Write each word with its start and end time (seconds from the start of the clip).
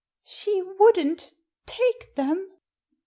"She 0.39 0.63
wouldn't 0.63 1.31
take 1.67 2.15
them 2.15 2.49